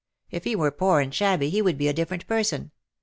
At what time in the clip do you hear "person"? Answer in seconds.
2.25-2.71